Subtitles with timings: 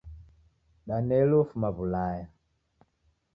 [0.87, 2.25] Daneli ofuma W'ulaya